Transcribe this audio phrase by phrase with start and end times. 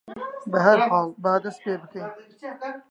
[0.51, 2.09] بەهەرحاڵ با دەست پێ بکەین.